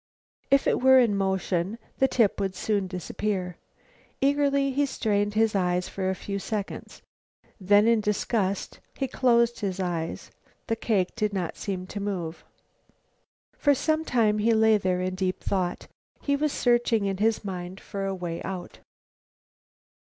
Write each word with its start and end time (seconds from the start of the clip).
If 0.49 0.65
it 0.65 0.81
were 0.81 0.97
in 0.97 1.15
motion 1.15 1.77
the 1.99 2.07
tip 2.07 2.39
would 2.39 2.55
soon 2.55 2.87
disappear. 2.87 3.57
Eagerly 4.19 4.71
he 4.71 4.87
strained 4.87 5.35
his 5.35 5.53
eyes 5.53 5.87
for 5.87 6.09
a 6.09 6.15
few 6.15 6.39
seconds. 6.39 7.03
Then, 7.59 7.87
in 7.87 8.01
disgust, 8.01 8.79
he 8.95 9.07
closed 9.07 9.59
his 9.59 9.79
eyes. 9.79 10.31
The 10.65 10.75
cake 10.75 11.15
did 11.15 11.33
not 11.33 11.55
seem 11.55 11.85
to 11.85 11.99
move. 11.99 12.43
For 13.59 13.75
some 13.75 14.03
time 14.03 14.39
he 14.39 14.55
lay 14.55 14.79
there 14.79 15.01
in 15.01 15.13
deep 15.13 15.39
thought. 15.39 15.85
He 16.19 16.35
was 16.35 16.51
searching 16.51 17.05
in 17.05 17.17
his 17.17 17.45
mind 17.45 17.79
for 17.79 18.07
a 18.07 18.15
way 18.15 18.41
out. 18.41 18.79